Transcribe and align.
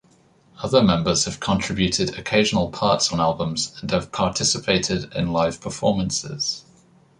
Other 0.63 0.81
members 0.81 1.25
have 1.25 1.39
contributed 1.39 2.17
occasional 2.17 2.71
parts 2.71 3.13
on 3.13 3.19
albums 3.19 3.77
and 3.81 3.91
have 3.91 4.11
participated 4.11 5.13
in 5.15 5.31
live 5.31 5.61
performances. 5.61 6.65